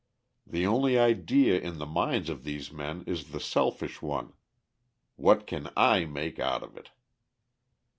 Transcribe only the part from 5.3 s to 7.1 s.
can I make out of it?"